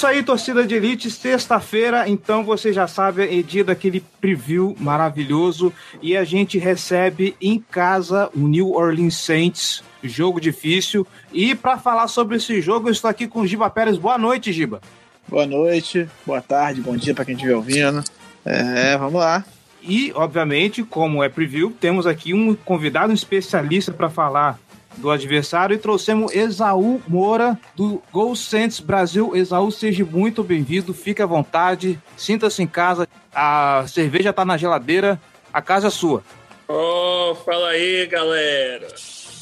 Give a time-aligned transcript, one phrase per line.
[0.00, 1.10] isso aí, torcida de elite.
[1.10, 5.70] Sexta-feira, então você já sabe, é dia daquele preview maravilhoso.
[6.00, 11.06] E a gente recebe em casa o New Orleans Saints, jogo difícil.
[11.34, 13.98] E para falar sobre esse jogo, eu estou aqui com o Giba Pérez.
[13.98, 14.80] Boa noite, Giba.
[15.28, 18.02] Boa noite, boa tarde, bom dia para quem estiver ouvindo.
[18.42, 19.44] É, vamos lá.
[19.82, 24.58] E, obviamente, como é preview, temos aqui um convidado um especialista para falar
[24.96, 29.34] do adversário e trouxemos Esaú Moura do Gol Saints Brasil.
[29.34, 35.20] Esaú, seja muito bem-vindo, fique à vontade, sinta-se em casa, a cerveja tá na geladeira,
[35.52, 36.22] a casa é sua.
[36.68, 38.88] Oh, fala aí, galera.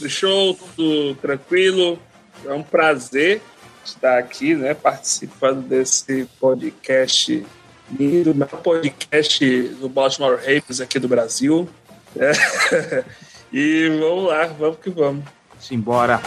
[0.01, 1.99] Do show, tudo tranquilo?
[2.47, 3.43] É um prazer
[3.85, 7.45] estar aqui, né, participando desse podcast
[7.91, 9.45] lindo, meu podcast
[9.81, 11.69] do Baltimore Ravens aqui do Brasil.
[12.17, 13.05] É.
[13.51, 15.25] E vamos lá, vamos que vamos.
[15.59, 16.21] Simbora.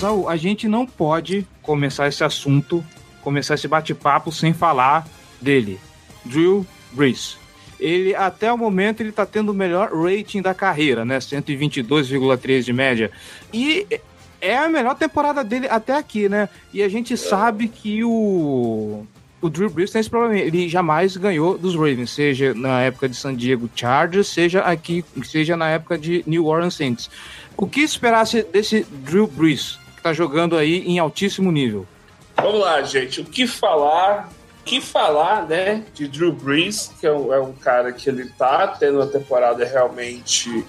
[0.00, 2.82] Exaú, a gente não pode começar esse assunto,
[3.22, 5.06] começar esse bate-papo sem falar
[5.40, 5.80] dele,
[6.24, 7.38] Drew Brees.
[7.78, 11.18] Ele, até o momento, ele tá tendo o melhor rating da carreira, né?
[11.18, 13.10] 122,3 de média.
[13.52, 13.86] E
[14.40, 16.48] é a melhor temporada dele até aqui, né?
[16.74, 19.06] E a gente sabe que o
[19.42, 20.38] o Drew Brees tem esse problema.
[20.38, 25.56] Ele jamais ganhou dos Ravens, seja na época de San Diego Chargers, seja aqui, seja
[25.56, 27.10] na época de New Orleans Saints.
[27.56, 31.86] O que esperasse desse Drew Brees, que tá jogando aí em altíssimo nível?
[32.36, 33.20] Vamos lá, gente.
[33.20, 34.30] O que falar?
[34.64, 38.68] Que falar, né, de Drew Brees, que é um, é um cara que ele tá
[38.68, 40.64] tendo uma temporada realmente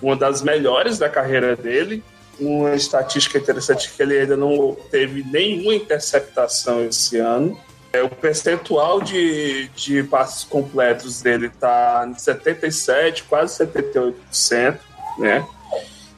[0.00, 2.02] uma das melhores da carreira dele.
[2.38, 7.58] Uma estatística interessante que ele ainda não teve nenhuma interceptação esse ano.
[7.92, 14.78] É, o percentual de, de passes completos dele está em 77, quase 78%,
[15.18, 15.46] né?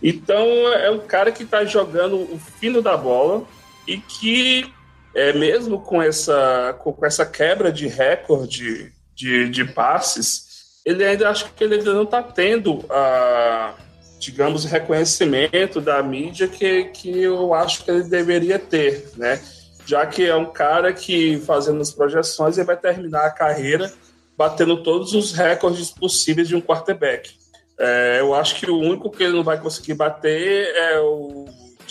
[0.02, 3.44] Então é um cara que está jogando o fino da bola
[3.86, 4.72] e que,
[5.14, 10.46] é, mesmo com essa, com essa quebra de recorde de, de passes,
[10.84, 13.74] ele ainda acho que ele ainda não está tendo a,
[14.18, 19.40] digamos, reconhecimento da mídia que, que eu acho que ele deveria ter, né?
[19.88, 23.90] já que é um cara que, fazendo as projeções, ele vai terminar a carreira
[24.36, 27.30] batendo todos os recordes possíveis de um quarterback.
[27.78, 31.46] É, eu acho que o único que ele não vai conseguir bater é o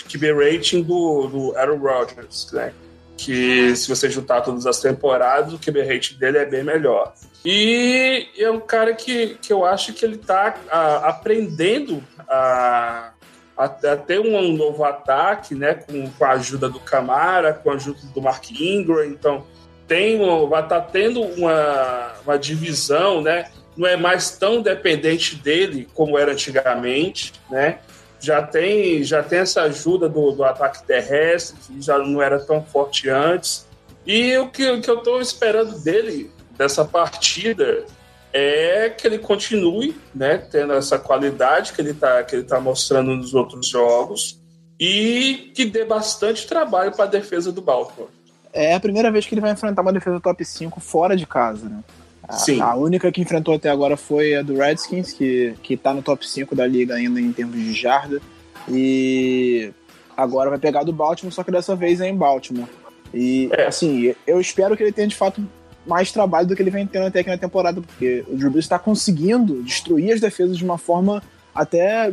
[0.08, 2.72] QB rating do, do Aaron Rodgers, né?
[3.18, 7.14] Que se você juntar todas as temporadas, o QB rating dele é bem melhor.
[7.44, 10.56] E é um cara que, que eu acho que ele está
[11.04, 13.12] aprendendo a
[13.58, 18.00] até ter um novo ataque, né, com, com, a ajuda do Camara, com a ajuda
[18.14, 19.44] do Mark Ingram, então
[19.88, 25.88] tem vai estar tá tendo uma, uma divisão, né, não é mais tão dependente dele
[25.94, 27.80] como era antigamente, né,
[28.20, 32.64] já tem já tem essa ajuda do, do ataque terrestre, que já não era tão
[32.64, 33.68] forte antes,
[34.06, 37.86] e o que, o que eu estou esperando dele, dessa partida,
[38.32, 43.68] é que ele continue, né, tendo essa qualidade que ele está tá mostrando nos outros
[43.68, 44.40] jogos
[44.80, 48.10] e que dê bastante trabalho para a defesa do Baltimore.
[48.54, 51.68] É a primeira vez que ele vai enfrentar uma defesa top 5 fora de casa,
[51.68, 51.84] né?
[52.28, 52.60] A, Sim.
[52.62, 56.28] A única que enfrentou até agora foi a do Redskins, que, que tá no top
[56.28, 58.22] 5 da liga ainda em termos de jarda.
[58.70, 59.72] E
[60.16, 62.68] agora vai pegar do Baltimore, só que dessa vez é em Baltimore.
[63.14, 63.68] E, é.
[63.68, 65.42] assim, eu espero que ele tenha de fato
[65.86, 68.66] mais trabalho do que ele vem tendo até aqui na temporada, porque o Drew Brees
[68.66, 71.24] está conseguindo destruir as defesas de uma forma
[71.56, 72.12] até,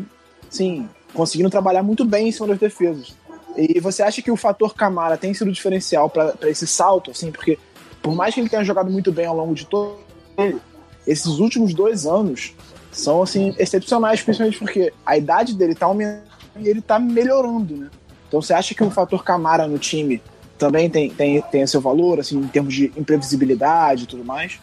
[0.48, 3.16] sim, conseguindo trabalhar muito bem em cima das defesas.
[3.56, 7.58] E você acha que o fator Camara tem sido diferencial para esse salto, assim, porque
[8.00, 10.03] por mais que ele tenha jogado muito bem ao longo de todo
[10.36, 10.60] ele,
[11.06, 12.54] esses últimos dois anos
[12.90, 16.22] são assim excepcionais, principalmente porque a idade dele tá aumentando
[16.56, 17.90] e ele tá melhorando, né?
[18.28, 20.22] Então você acha que o fator Camara no time
[20.58, 24.58] também tem, tem, tem seu valor, assim, em termos de imprevisibilidade e tudo mais?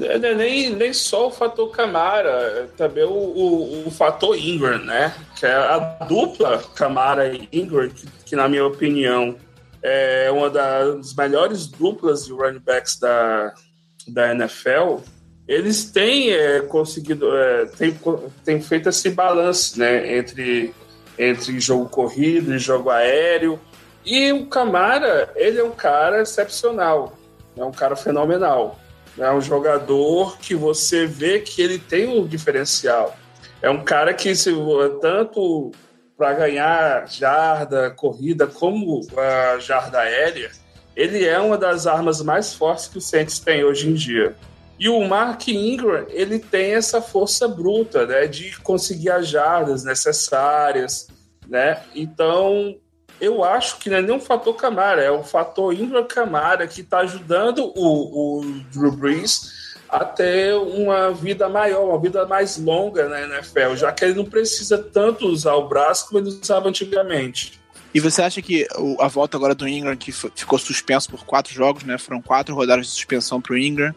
[0.00, 4.78] É, é nem, nem só o fator Camara, é também o, o, o, fator Ingram,
[4.78, 5.14] né?
[5.36, 5.78] Que é a
[6.08, 9.36] dupla Camara e Ingram, que, que, na minha opinião
[9.82, 13.54] é uma das melhores duplas de running backs da,
[14.08, 14.98] da NFL.
[15.46, 17.98] Eles têm é, conseguido, é, têm,
[18.44, 20.16] têm feito esse balanço, né?
[20.16, 20.74] Entre,
[21.18, 23.58] entre jogo corrido e jogo aéreo.
[24.04, 27.16] E o Camara, ele é um cara excepcional,
[27.56, 28.78] é um cara fenomenal.
[29.18, 33.16] É um jogador que você vê que ele tem um diferencial.
[33.60, 34.52] É um cara que, se,
[35.00, 35.72] tanto
[36.16, 40.50] para ganhar jarda, corrida, como a jarda aérea,
[40.98, 44.34] ele é uma das armas mais fortes que o Saints tem hoje em dia.
[44.76, 51.06] E o Mark Ingram, ele tem essa força bruta, né, de conseguir as jardas necessárias,
[51.46, 51.80] né?
[51.94, 52.76] Então,
[53.20, 56.80] eu acho que não é nem um fator Camara, é o fator Ingram Camara que
[56.80, 63.08] está ajudando o, o Drew Brees a ter uma vida maior, uma vida mais longa
[63.08, 67.57] na NFL, já que ele não precisa tanto usar o braço como ele usava antigamente.
[67.94, 68.66] E você acha que
[69.00, 71.96] a volta agora do Ingram, que ficou suspenso por quatro jogos, né?
[71.96, 73.94] Foram quatro rodadas de suspensão para o Ingram.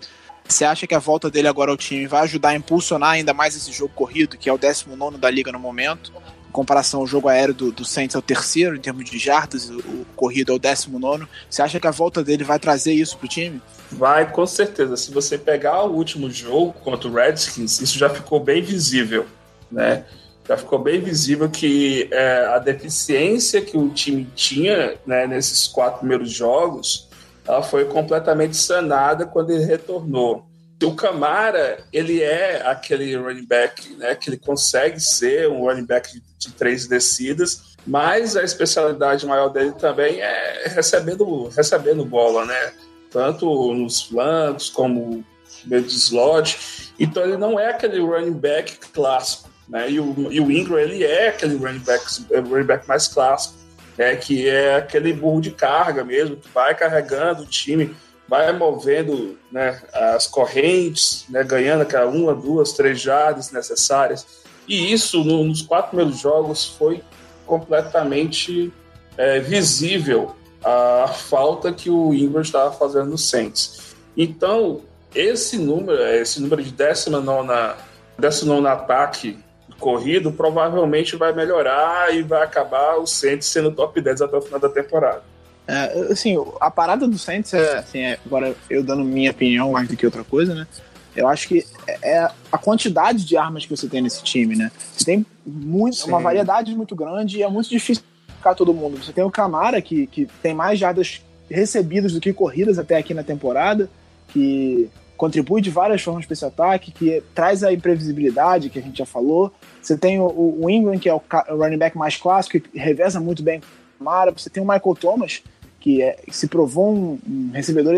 [0.47, 3.55] Você acha que a volta dele agora ao time vai ajudar a impulsionar ainda mais
[3.55, 6.11] esse jogo corrido, que é o 19 da liga no momento?
[6.49, 9.69] Em comparação ao jogo aéreo do, do Saints é o terceiro em termos de jardas,
[9.69, 11.25] o, o corrido é o 19.
[11.49, 13.61] Você acha que a volta dele vai trazer isso pro time?
[13.91, 14.97] Vai, com certeza.
[14.97, 19.25] Se você pegar o último jogo contra o Redskins, isso já ficou bem visível,
[19.71, 20.05] né?
[20.47, 25.99] Já ficou bem visível que é, a deficiência que o time tinha né, nesses quatro
[25.99, 27.09] primeiros jogos,
[27.47, 30.45] ela foi completamente sanada quando ele retornou.
[30.83, 36.11] O Camara, ele é aquele running back, né, que ele consegue ser um running back
[36.11, 42.73] de, de três descidas, mas a especialidade maior dele também é recebendo, recebendo bola, né?
[43.11, 45.23] Tanto nos flancos como
[45.65, 46.93] meio de slot.
[46.99, 49.89] Então ele não é aquele running back clássico, né?
[49.89, 53.55] E o, e o Ingram, ele é aquele running back, running back mais clássico,
[53.97, 54.15] né?
[54.15, 57.95] Que é aquele burro de carga mesmo, que vai carregando o time
[58.31, 64.25] vai movendo né, as correntes, né, ganhando aquela uma, duas, três jardas necessárias.
[64.65, 67.03] E isso, no, nos quatro primeiros jogos, foi
[67.45, 68.71] completamente
[69.17, 70.33] é, visível
[70.63, 73.95] a falta que o Ingram estava fazendo no Saints.
[74.15, 74.79] Então,
[75.13, 77.75] esse número, esse número de 19
[78.17, 79.37] 19 ataque
[79.79, 84.59] corrido, provavelmente vai melhorar e vai acabar o Saints sendo top 10 até o final
[84.59, 85.23] da temporada.
[85.67, 89.87] É, assim, a parada do Saints é, assim, é, agora eu dando minha opinião mais
[89.87, 90.67] do que outra coisa, né?
[91.15, 94.71] Eu acho que é, é a quantidade de armas que você tem nesse time, né?
[94.95, 98.03] Você tem muito, uma variedade muito grande e é muito difícil
[98.37, 99.03] ficar todo mundo.
[99.03, 103.13] Você tem o Camara, que, que tem mais jardas recebidas do que corridas até aqui
[103.13, 103.89] na temporada,
[104.29, 104.89] que
[105.21, 109.05] contribui de várias formas para esse ataque, que traz a imprevisibilidade que a gente já
[109.05, 109.53] falou.
[109.79, 113.19] Você tem o, o Ingram, que é o, o running back mais clássico, que reveza
[113.19, 114.31] muito bem com o Camara.
[114.31, 115.43] Você tem o Michael Thomas,
[115.79, 117.93] que é, se provou um, um recebedor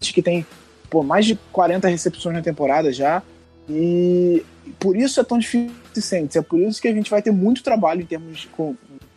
[0.00, 0.44] que tem
[0.90, 3.22] pô, mais de 40 recepções na temporada já.
[3.66, 4.44] E
[4.78, 6.36] por isso é tão difícil Saints.
[6.36, 8.50] É por isso que a gente vai ter muito trabalho em termos de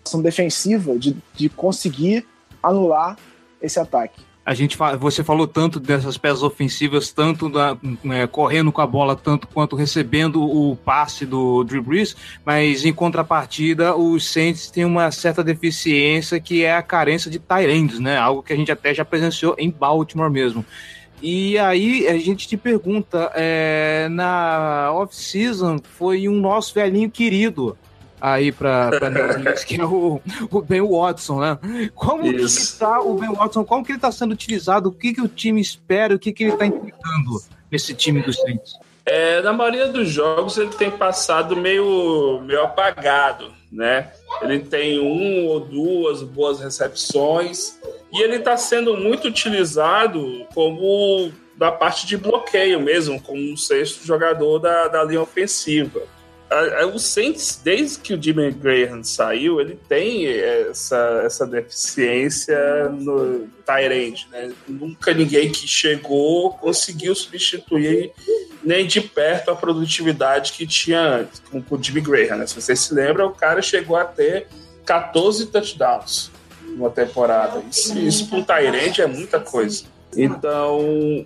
[0.05, 2.25] ação defensiva, de, de conseguir
[2.63, 3.17] anular
[3.61, 7.77] esse ataque a gente você falou tanto dessas peças ofensivas, tanto da,
[8.11, 12.15] é, correndo com a bola, tanto quanto recebendo o passe do Drew Brees,
[12.45, 17.99] mas em contrapartida, os Saints têm uma certa deficiência que é a carência de tight
[17.99, 18.17] né?
[18.17, 20.65] Algo que a gente até já presenciou em Baltimore mesmo.
[21.21, 27.77] E aí a gente te pergunta, é, na off-season foi um nosso velhinho querido,
[28.23, 28.89] aí para
[29.67, 31.59] que é o, o Ben Watson, né?
[31.93, 32.55] Como Isso.
[32.55, 33.65] que está o Ben Watson?
[33.65, 34.87] Como que ele está sendo utilizado?
[34.87, 36.15] O que, que o time espera?
[36.15, 38.79] O que, que ele está entregando nesse time dos Saints?
[39.05, 44.09] É, na maioria dos jogos ele tem passado meio, meio apagado, né?
[44.41, 47.77] Ele tem um ou duas boas recepções
[48.13, 54.07] e ele está sendo muito utilizado como da parte de bloqueio mesmo, como um sexto
[54.07, 56.01] jogador da, da linha ofensiva
[56.93, 64.27] o Saints, desde que o Jimmy Graham saiu, ele tem essa, essa deficiência no Tyrande,
[64.31, 64.51] né?
[64.67, 68.11] Nunca ninguém que chegou conseguiu substituir
[68.63, 72.47] nem de perto a produtividade que tinha antes, com o Jimmy Graham, né?
[72.47, 74.47] Se você se lembra, o cara chegou a ter
[74.85, 76.31] 14 touchdowns
[76.67, 77.61] numa temporada.
[77.69, 79.85] Isso, isso para um Tyrande é muita coisa.
[80.15, 80.79] Então,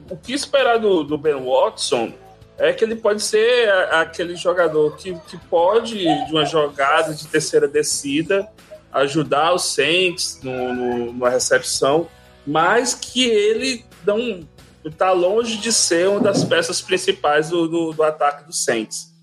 [0.10, 2.14] o que esperar do, do Ben Watson
[2.58, 7.68] é que ele pode ser aquele jogador que, que pode, de uma jogada de terceira
[7.68, 8.48] descida,
[8.92, 12.08] ajudar os Saints no, no, na recepção,
[12.46, 14.48] mas que ele não
[14.84, 19.14] está longe de ser uma das peças principais do, do, do ataque dos Saints.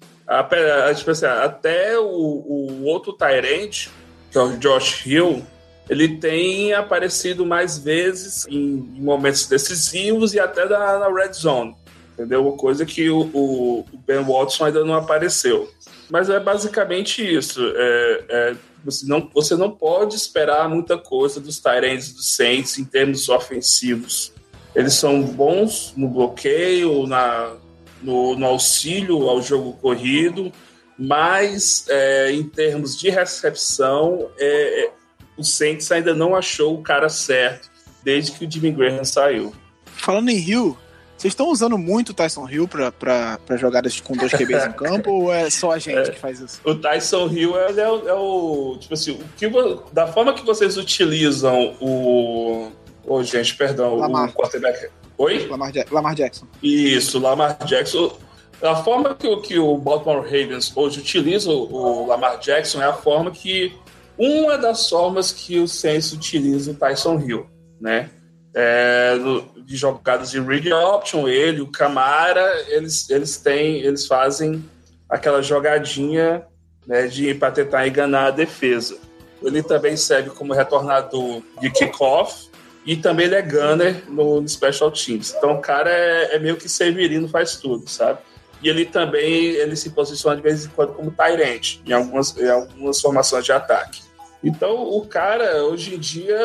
[0.96, 3.88] Tipo assim, até o, o outro Tyrant,
[4.30, 5.44] que é o Josh Hill,
[5.88, 11.76] ele tem aparecido mais vezes em, em momentos decisivos e até na, na, red zone,
[12.14, 12.46] entendeu?
[12.46, 15.70] Uma coisa que o, o, Ben Watson ainda não apareceu.
[16.10, 17.60] Mas é basicamente isso.
[17.76, 22.84] É, é, você, não, você não pode esperar muita coisa dos Tyrants dos Saints em
[22.84, 24.32] termos ofensivos.
[24.74, 27.54] Eles são bons no bloqueio, na,
[28.02, 30.52] no, no auxílio ao jogo corrido,
[30.98, 34.90] mas é, em termos de recepção, é, é,
[35.36, 37.70] o Saints ainda não achou o cara certo
[38.04, 39.54] desde que o Jimmy Graham saiu.
[39.86, 40.76] Falando em Rio,
[41.24, 45.32] vocês estão usando muito o Tyson Hill para jogadas com dois QBs em campo ou
[45.32, 46.60] é só a gente é, que faz isso?
[46.62, 49.50] O Tyson Hill é, é, o, é o, Tipo assim, o que,
[49.90, 52.68] da forma que vocês utilizam o.
[53.06, 54.28] Ô, oh, gente, perdão, Lamar.
[54.28, 54.90] o quarterback.
[55.16, 55.46] Oi?
[55.46, 56.46] Lamar, Lamar Jackson.
[56.62, 58.18] Isso, Lamar Jackson.
[58.62, 63.30] A forma que, que o Baltimore Ravens hoje utiliza o Lamar Jackson é a forma
[63.30, 63.74] que.
[64.18, 67.46] Uma das formas que o Saints utiliza o Tyson Hill,
[67.80, 68.10] né?
[68.56, 69.16] É,
[69.64, 74.64] de jogadas de read option, ele, o Camara, eles, eles têm, eles fazem
[75.08, 76.46] aquela jogadinha
[76.86, 78.96] né, de para tentar enganar a defesa.
[79.42, 82.48] Ele também serve como retornador de kickoff
[82.86, 85.34] e também ele é gunner no, no Special Teams.
[85.36, 88.18] Então o cara é, é, meio que Severino, faz tudo, sabe?
[88.62, 92.48] E ele também ele se posiciona de vez em quando como Tyrant em algumas, em
[92.48, 94.02] algumas formações de ataque.
[94.44, 96.38] Então o cara, hoje em dia,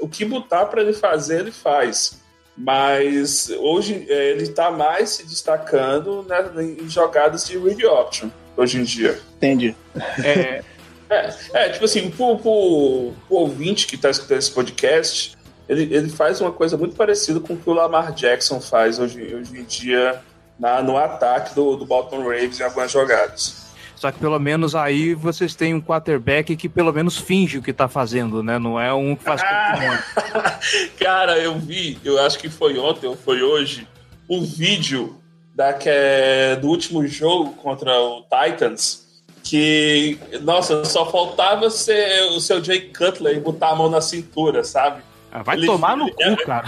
[0.00, 2.18] o que botar para ele fazer, ele faz.
[2.56, 6.50] Mas hoje é, ele está mais se destacando né,
[6.80, 9.20] em jogadas de read option, hoje em dia.
[9.36, 9.76] Entendi.
[10.24, 10.62] É,
[11.10, 15.36] é, é tipo assim, pro, pro, pro ouvinte que está escutando esse podcast,
[15.68, 19.34] ele, ele faz uma coisa muito parecida com o que o Lamar Jackson faz hoje,
[19.34, 20.22] hoje em dia
[20.58, 23.65] na, no ataque do, do Baltimore Ravens em algumas jogadas.
[23.96, 27.72] Só que pelo menos aí vocês têm um quarterback que pelo menos finge o que
[27.72, 28.58] tá fazendo, né?
[28.58, 30.60] Não é um que faz ah,
[31.00, 33.88] Cara, eu vi, eu acho que foi ontem ou foi hoje,
[34.28, 35.18] um vídeo
[35.54, 39.06] da, que é, do último jogo contra o Titans.
[39.42, 44.64] Que, nossa, só faltava ser o seu Jay Cutler e botar a mão na cintura,
[44.64, 45.02] sabe?
[45.30, 46.66] Ah, vai ele, tomar no cu, cara.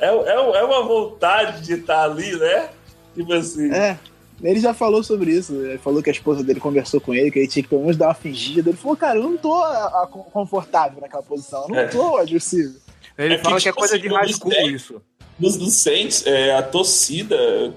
[0.00, 2.70] é, é, é uma vontade de estar ali, né?
[3.14, 3.72] Tipo assim.
[3.72, 3.96] É.
[4.42, 5.54] Ele já falou sobre isso.
[5.54, 7.96] Ele falou que a esposa dele conversou com ele, que ele tinha que pelo menos
[7.96, 8.70] dar uma fingida.
[8.70, 11.86] Ele falou, cara, eu não tô a, a, confortável naquela posição, eu não é.
[11.86, 12.18] tô.
[13.16, 15.02] Ele é fala que, que é tipo coisa assim, de high school isso.
[15.38, 17.36] Nos, nos Saints, é, a torcida,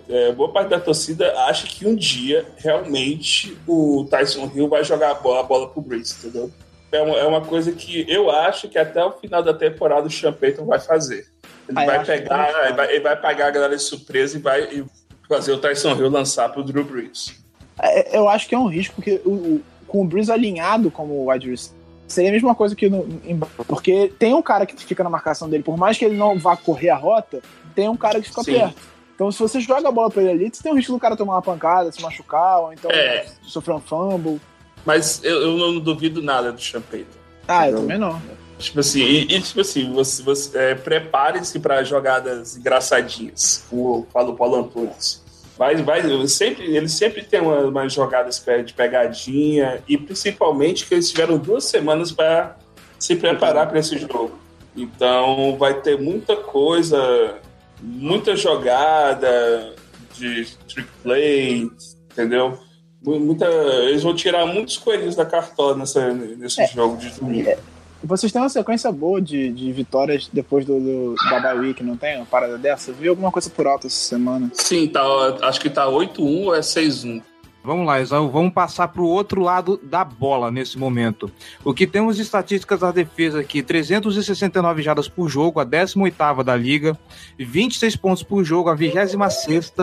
[0.10, 5.12] é, boa parte da torcida acha que um dia, realmente, o Tyson Hill vai jogar
[5.12, 6.52] a bola, a bola pro Breeze, entendeu?
[6.92, 10.12] É uma, é uma coisa que eu acho que até o final da temporada o
[10.12, 11.28] Sean Payton vai fazer.
[11.68, 14.64] Ele ah, vai pegar, ele vai, ele vai pegar a galera de surpresa e vai,
[14.64, 14.86] e
[15.28, 17.36] fazer o Tyson Hill lançar pro Drew Brees.
[17.82, 21.30] É, eu acho que é um risco, porque o, o, com o Brees alinhado como
[21.30, 25.04] wide receiver, seria a mesma coisa que no, em, porque tem um cara que fica
[25.04, 27.42] na marcação dele, por mais que ele não vá correr a rota,
[27.74, 28.54] tem um cara que fica Sim.
[28.54, 28.96] perto.
[29.16, 31.16] Então, se você joga a bola pra ele ali, você tem o risco do cara
[31.16, 33.26] tomar uma pancada, se machucar, ou então é.
[33.44, 34.42] sofrer um fumble.
[34.86, 37.18] Mas eu, eu não duvido nada do Sean Payton.
[37.48, 38.22] Ah, eu também não.
[38.58, 44.34] Tipo assim, e, e tipo assim, você, você é, prepare-se para jogadas engraçadinhas, como falou
[44.34, 45.24] o Paulo Antunes.
[45.58, 51.10] Vai, vai, sempre, ele sempre tem umas uma jogadas de pegadinha, e principalmente que eles
[51.10, 52.58] tiveram duas semanas para
[53.00, 54.38] se preparar para esse jogo.
[54.76, 57.36] Então vai ter muita coisa,
[57.82, 59.74] muita jogada
[60.14, 61.70] de trick play,
[62.12, 62.58] entendeu?
[63.02, 67.50] Muita, eles vão tirar muitos coelhos da cartola nessa, nesse é, jogo de domingo.
[67.50, 67.58] É
[68.04, 71.98] vocês têm uma sequência boa de, de vitórias depois do, do da bye week, não
[71.98, 72.18] tem?
[72.18, 72.92] Uma parada dessa?
[72.92, 74.50] Eu vi alguma coisa por alta essa semana?
[74.54, 75.02] Sim, tá,
[75.44, 77.22] acho que tá 8-1 ou é 6-1.
[77.66, 81.32] Vamos lá, Isão, vamos passar para o outro lado da bola nesse momento.
[81.64, 86.56] O que temos de estatísticas da defesa aqui: 369 jardas por jogo, a 18 da
[86.56, 86.96] liga,
[87.40, 89.74] 26 pontos por jogo, a 26,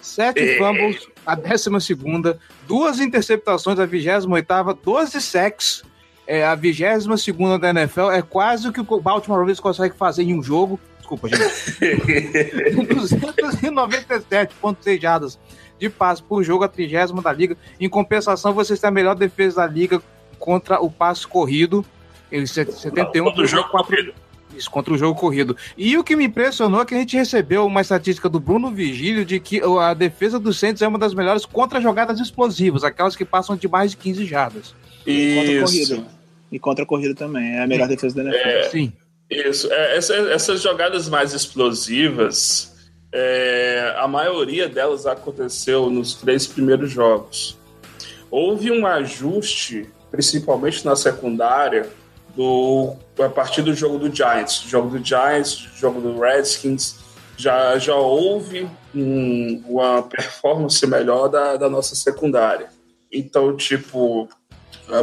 [0.00, 0.58] 7 é.
[0.58, 1.60] fumbles, a 12,
[2.66, 4.26] duas interceptações, a 28,
[4.82, 5.84] 12 sacks,
[6.28, 10.22] é a 22 segunda da NFL, é quase o que o Baltimore Ravens consegue fazer
[10.22, 10.78] em um jogo.
[10.98, 11.40] Desculpa, gente.
[12.94, 15.38] 297,6 jardas
[15.78, 17.56] de passe por jogo, a trigésima da liga.
[17.80, 20.02] Em compensação, vocês têm a melhor defesa da liga
[20.38, 21.82] contra o passe corrido.
[22.30, 23.96] Ele 71 contra o jogo 4...
[23.96, 24.12] corrido.
[24.54, 25.56] Isso, contra o jogo corrido.
[25.78, 29.24] E o que me impressionou é que a gente recebeu uma estatística do Bruno Vigílio
[29.24, 33.24] de que a defesa do Santos é uma das melhores contra jogadas explosivas, aquelas que
[33.24, 34.74] passam de mais de 15 jardas.
[35.06, 36.04] Isso.
[36.50, 37.56] E contra a corrida também.
[37.56, 38.48] É a melhor defesa da NFL.
[38.48, 38.92] É, Sim.
[39.30, 39.70] Isso.
[39.72, 42.74] É, essa- essas jogadas mais explosivas,
[43.12, 47.56] é, a maioria delas aconteceu nos três primeiros jogos.
[48.30, 51.88] Houve um ajuste, principalmente na secundária,
[52.36, 54.62] do, a partir do jogo do Giants.
[54.68, 56.96] Jogo do Giants, jogo do Redskins,
[57.36, 62.68] já, já houve um- uma performance melhor da, da nossa secundária.
[63.12, 64.28] Então, tipo,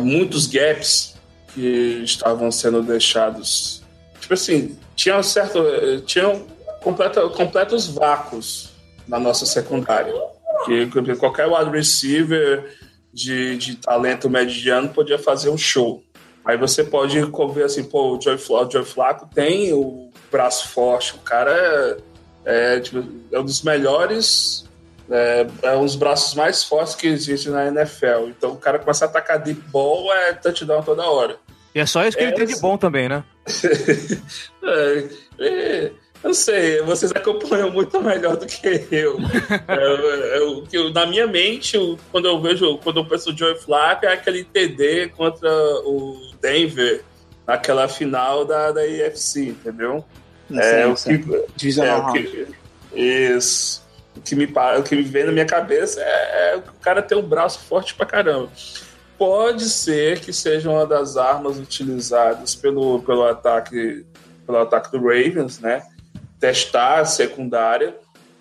[0.02, 1.15] muitos gaps
[1.56, 3.82] que estavam sendo deixados.
[4.20, 5.60] Tipo assim, tinham certo.
[5.60, 6.46] eh, Tinham
[6.82, 8.70] completa, completos vácuos
[9.08, 10.14] na nossa secundária.
[10.66, 12.76] Que, que qualquer wide receiver
[13.14, 16.04] de, de talento mediano podia fazer um show.
[16.44, 17.20] Aí você pode
[17.54, 21.52] ver assim, pô, o Joey Flaco, o Joey Flaco tem o braço forte, o cara
[22.46, 24.66] é, é, tipo, é um dos melhores,
[25.10, 28.28] é, é um dos braços mais fortes que existe na NFL.
[28.28, 31.38] Então o cara começa a atacar deep ball, é touchdown toda hora.
[31.76, 33.24] E é só isso que ele É, tem de bom também, né?
[34.64, 35.08] É,
[35.40, 35.86] é,
[36.24, 39.18] eu não sei, vocês acompanham muito melhor do que eu.
[39.68, 43.38] É, eu- que eu- na minha mente, eu- quando eu vejo, quando eu penso o
[43.38, 45.48] Joey Flacco, é aquele TD contra
[45.84, 47.04] o Denver
[47.46, 50.04] naquela final da, da IFC, entendeu?
[50.50, 52.48] Não É, sei, o que, é, Divisional o que,
[52.96, 53.84] isso.
[54.18, 54.46] O que, me,
[54.80, 57.60] o que me vem na minha cabeça é, é que o cara tem um braço
[57.60, 58.50] forte pra caramba.
[59.18, 64.06] Pode ser que seja uma das armas utilizadas pelo, pelo, ataque,
[64.46, 65.84] pelo ataque do Ravens, né?
[66.40, 67.96] Testar a secundária.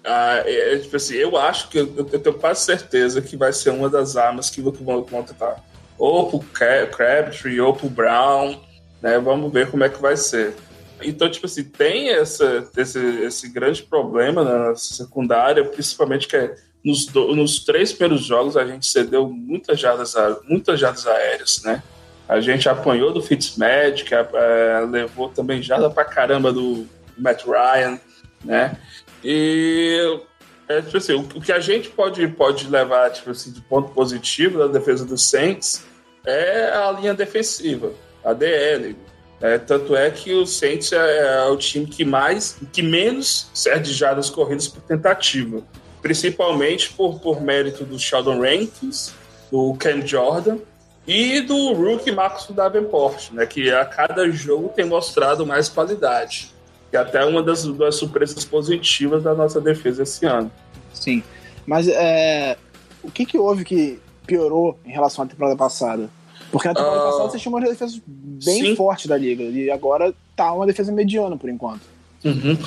[0.04, 3.52] Ah, é, é, tipo assim, eu acho que eu, eu tenho quase certeza que vai
[3.52, 5.62] ser uma das armas que vão, vão tentar.
[5.96, 8.60] Ou pro Cra- Crabtree, ou pro Brown,
[9.00, 9.18] né?
[9.18, 10.54] Vamos ver como é que vai ser.
[11.00, 16.54] Então, tipo assim, tem essa, esse, esse grande problema na secundária, principalmente que é
[16.84, 20.14] nos, do- nos três primeiros jogos a gente cedeu muitas jardas,
[20.48, 21.82] muitas jardas aéreas, né?
[22.28, 26.86] A gente apanhou do Fitzmagic, a- levou também jarda pra caramba do
[27.16, 27.98] Matt Ryan,
[28.44, 28.76] né?
[29.22, 30.20] E
[30.68, 33.92] é, tipo assim, o, o que a gente pode, pode levar tipo assim, de ponto
[33.92, 35.84] positivo da defesa dos Saints
[36.26, 37.92] é a linha defensiva,
[38.24, 38.96] a DL.
[39.40, 43.92] É, tanto é que o Saints é, é o time que mais, que menos cede
[43.92, 45.62] jardas corridas por tentativa,
[46.04, 49.14] principalmente por, por mérito do Sheldon Rankins,
[49.50, 50.58] do Ken Jordan
[51.06, 56.52] e do rookie Marcos Davenport, né, que a cada jogo tem mostrado mais qualidade.
[56.90, 60.52] Que é até uma das, das surpresas positivas da nossa defesa esse ano.
[60.92, 61.22] Sim.
[61.64, 62.58] Mas é,
[63.02, 66.10] o que, que houve que piorou em relação à temporada passada?
[66.52, 68.76] Porque na temporada Ah, passada vocês tinham uma defesa bem sim.
[68.76, 69.42] forte da liga.
[69.42, 71.93] E agora tá uma defesa mediana por enquanto.
[72.24, 72.58] Uhum.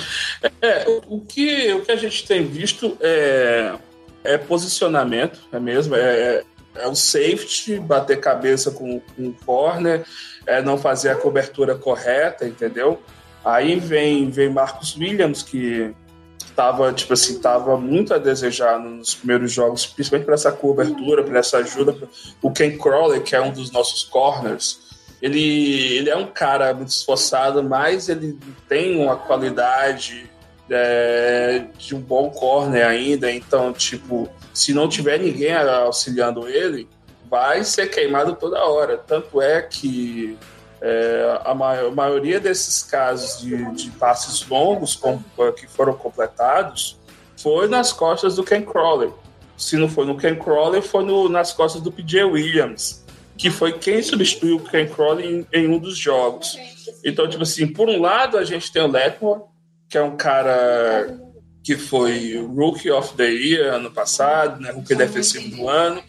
[0.62, 3.74] É, o, que, o que a gente tem visto é,
[4.22, 6.44] é posicionamento, é mesmo, é,
[6.76, 10.04] é o safety, bater cabeça com, com o corner,
[10.46, 13.02] é não fazer a cobertura correta, entendeu?
[13.44, 15.94] Aí vem, vem Marcos Williams, que
[16.38, 21.38] estava tipo assim, tava muito a desejar nos primeiros jogos, principalmente para essa cobertura, para
[21.38, 21.96] essa ajuda.
[22.42, 24.87] O Ken Crawley, que é um dos nossos corners,
[25.20, 30.30] ele, ele é um cara muito esforçado, mas ele tem uma qualidade
[30.70, 33.30] é, de um bom corner ainda.
[33.30, 36.88] Então, tipo, se não tiver ninguém auxiliando ele,
[37.28, 38.96] vai ser queimado toda hora.
[38.96, 40.38] Tanto é que
[40.80, 45.20] é, a, ma a maioria desses casos de, de passes longos com,
[45.56, 46.96] que foram completados
[47.36, 49.12] foi nas costas do Ken Crawley.
[49.56, 53.04] Se não foi no Ken Crawley, foi no, nas costas do PJ Williams,
[53.38, 56.58] que foi quem substituiu o Ken Crawley em, em um dos jogos.
[57.04, 59.42] Então, tipo assim, por um lado a gente tem o Letmore,
[59.88, 61.16] que é um cara
[61.62, 66.02] que foi Rookie of the Year ano passado, né, Rookie defensivo do ano,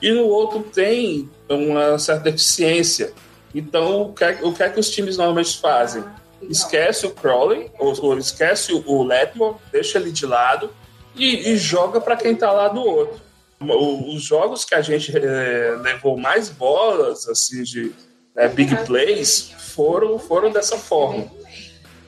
[0.00, 3.12] e no outro tem uma certa deficiência.
[3.54, 6.02] Então, o que, é, o que é que os times normalmente fazem?
[6.42, 10.70] Esquece o Crowley, ou, ou esquece o, o Letmore, deixa ele de lado
[11.14, 13.20] e, e joga para quem está lá do outro.
[13.60, 17.92] O, os jogos que a gente é, levou mais bolas, assim, de
[18.34, 21.30] né, big plays, foram, foram dessa forma.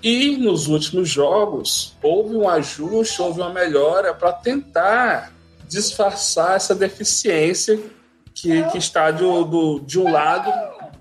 [0.02, 5.32] E nos últimos jogos, houve um ajuste, houve uma melhora para tentar
[5.68, 7.78] disfarçar essa deficiência
[8.34, 10.50] que, que está do, do, de um lado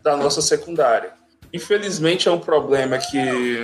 [0.03, 1.13] da nossa secundária.
[1.53, 3.17] Infelizmente é um problema que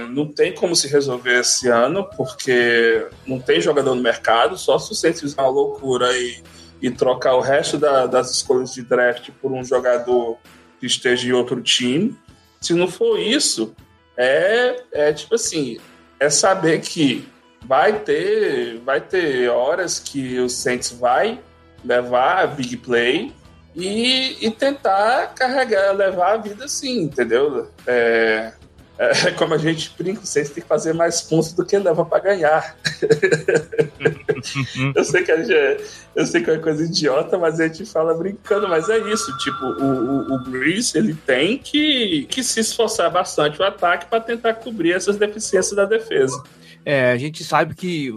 [0.10, 4.90] não tem como se resolver esse ano, porque não tem jogador no mercado, só se
[4.90, 6.44] você fizer uma loucura e,
[6.82, 10.38] e trocar o resto da, das escolhas de draft por um jogador
[10.80, 12.16] que esteja em outro time.
[12.62, 13.76] Se não for isso,
[14.16, 15.78] é, é tipo assim,
[16.20, 17.28] é saber que
[17.66, 21.40] vai ter, vai ter horas que o Saints vai
[21.84, 23.34] levar a big play
[23.76, 27.70] e, e tentar carregar, levar a vida assim, entendeu?
[27.86, 28.54] É,
[28.98, 32.20] é, como a gente brinca, vocês têm que fazer mais pontos do que leva para
[32.20, 32.76] ganhar.
[34.96, 35.78] eu, sei que gente, é,
[36.16, 39.36] eu sei que é uma coisa idiota, mas a gente fala brincando, mas é isso.
[39.38, 40.56] Tipo, o, o, o
[40.96, 45.86] ele tem que, que se esforçar bastante o ataque para tentar cobrir essas deficiências da
[45.86, 46.42] defesa.
[46.84, 48.12] É, a gente sabe que,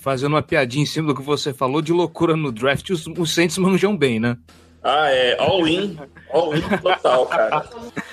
[0.00, 3.32] fazendo uma piadinha em cima do que você falou, de loucura no draft, os, os
[3.32, 4.36] Saints manjam bem, né?
[4.82, 5.36] Ah, é.
[5.38, 5.96] All in.
[6.30, 7.64] All in total, cara.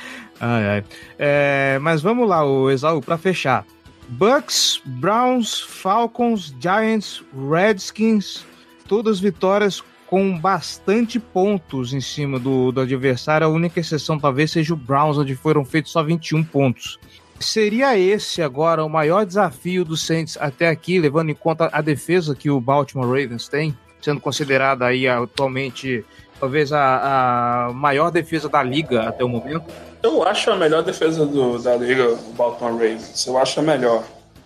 [0.41, 0.83] Ai, ai.
[1.19, 3.63] É, mas vamos lá, o Exaú, para fechar.
[4.09, 8.43] Bucks, Browns, Falcons, Giants, Redskins,
[8.87, 13.45] todas vitórias com bastante pontos em cima do, do adversário.
[13.45, 16.99] A única exceção talvez seja o Browns, onde foram feitos só 21 pontos.
[17.39, 22.35] Seria esse agora o maior desafio do Saints até aqui, levando em conta a defesa
[22.35, 26.03] que o Baltimore Ravens tem, sendo considerada aí atualmente
[26.39, 29.71] talvez a, a maior defesa da liga até o momento?
[30.03, 33.25] Eu acho a melhor defesa do, da liga, o Baltimore Ravens.
[33.27, 34.03] Eu acho a melhor.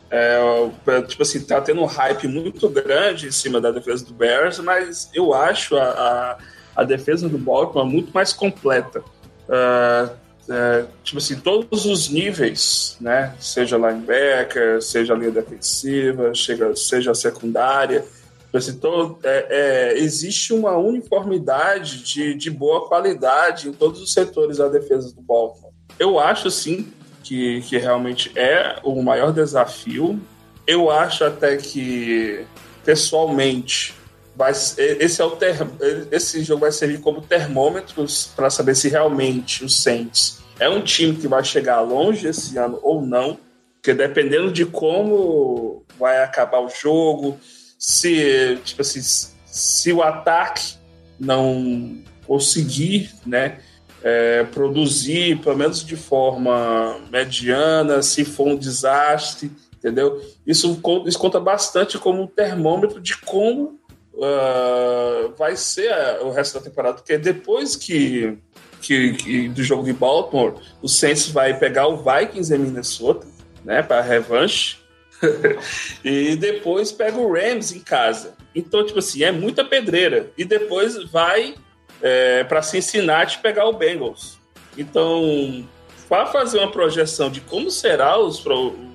[0.10, 0.40] É,
[1.08, 5.10] tipo assim, tá tendo um hype muito grande em cima da defesa do Bears, mas
[5.14, 6.38] eu acho a, a,
[6.76, 9.04] a defesa do Baltimore muito mais completa.
[9.48, 10.26] Uh,
[11.04, 13.34] tipo assim, todos os níveis, né?
[13.40, 18.06] Seja linebacker, seja linha defensiva, chega, seja secundária,
[18.58, 24.58] Assim, todo, é, é, existe uma uniformidade de, de boa qualidade em todos os setores
[24.58, 25.72] da defesa do Baltimore.
[26.00, 26.92] Eu acho, sim,
[27.24, 30.20] que, que realmente é o maior desafio.
[30.68, 32.46] Eu acho até que,
[32.84, 33.94] pessoalmente,
[34.36, 35.56] vai, esse, é o ter,
[36.12, 41.16] esse jogo vai servir como termômetros para saber se realmente o Saints é um time
[41.16, 43.38] que vai chegar longe esse ano ou não.
[43.76, 47.38] Porque dependendo de como vai acabar o jogo,
[47.78, 49.02] se, tipo assim,
[49.46, 50.76] se o ataque
[51.20, 53.60] não conseguir, né,
[54.04, 60.22] é, produzir, pelo menos de forma mediana, se for um desastre, entendeu?
[60.46, 63.80] Isso, isso conta bastante como um termômetro de como
[64.14, 68.38] uh, vai ser a, o resto da temporada, porque depois que,
[68.82, 73.28] que, que, do jogo de Baltimore, o Saints vai pegar o Vikings em Minnesota,
[73.64, 74.78] né, para revanche,
[76.04, 78.34] e depois pega o Rams em casa.
[78.54, 80.32] Então, tipo assim, é muita pedreira.
[80.38, 81.56] E depois vai
[82.02, 84.40] é, para Cincinnati pegar o Bengals.
[84.78, 85.66] Então,
[86.08, 88.44] para fazer uma projeção de como será os,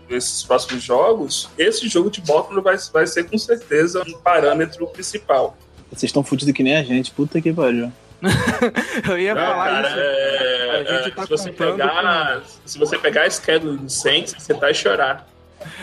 [0.08, 5.56] esses próximos jogos, esse jogo de Baltimore vai, vai ser com certeza um parâmetro principal.
[5.90, 7.92] Vocês estão fodidos que nem a gente, puta que pariu.
[9.08, 9.98] eu ia Não, falar cara, isso.
[9.98, 12.42] É, é, tá se, você pegar, com...
[12.66, 15.26] se você pegar a schedule do Saints, você tá a chorar.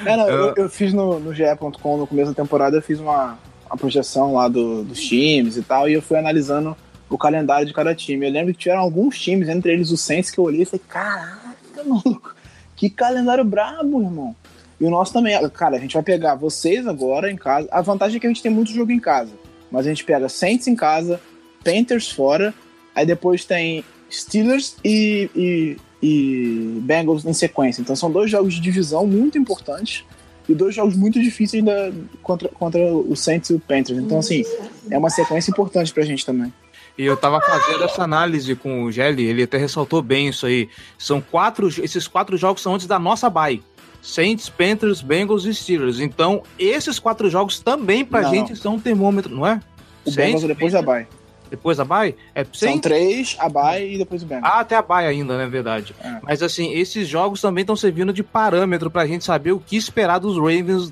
[0.05, 3.37] É, não, eu, eu, fiz no, no GE.com no começo da temporada, eu fiz uma,
[3.65, 6.75] uma projeção lá do, dos times e tal, e eu fui analisando
[7.09, 8.25] o calendário de cada time.
[8.25, 10.83] Eu lembro que tiveram alguns times, entre eles o Saints, que eu olhei e falei,
[10.87, 12.35] caraca, maluco,
[12.75, 14.35] que calendário brabo, irmão.
[14.79, 17.67] E o nosso também, cara, a gente vai pegar vocês agora em casa.
[17.71, 19.31] A vantagem é que a gente tem muito jogo em casa.
[19.71, 21.19] Mas a gente pega Saints em casa,
[21.63, 22.53] Panthers fora,
[22.95, 27.81] aí depois tem Steelers e, e e Bengals em sequência.
[27.81, 30.03] Então são dois jogos de divisão muito importantes
[30.47, 33.99] e dois jogos muito difíceis da, contra, contra o Saints e o Panthers.
[33.99, 34.43] Então, assim,
[34.89, 36.53] é uma sequência importante pra gente também.
[36.97, 40.69] E eu tava fazendo essa análise com o Gelli, ele até ressaltou bem isso aí.
[40.97, 43.61] São quatro, esses quatro jogos são antes da nossa bye.
[44.01, 45.99] Saints, Panthers, Bengals e Steelers.
[45.99, 48.55] Então, esses quatro jogos também pra não, gente não.
[48.55, 49.59] são um termômetro, não é?
[50.05, 51.05] O Saints, Bengals é depois da bye.
[51.49, 52.15] Depois a Bay?
[52.35, 54.51] É, São três, a Bay e depois o Bengals.
[54.51, 55.47] Ah, até a Bay ainda, né?
[55.47, 55.95] Verdade.
[56.03, 56.19] É.
[56.21, 60.19] Mas assim, esses jogos também estão servindo de parâmetro pra gente saber o que esperar
[60.19, 60.91] dos Ravens